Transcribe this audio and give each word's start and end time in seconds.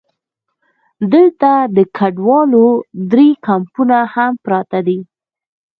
دلته 1.13 1.51
د 1.75 1.77
کډوالو 1.97 2.67
درې 3.11 3.29
کمپونه 3.47 3.97
هم 4.13 4.31
پراته 4.43 4.79
دي. 4.87 4.99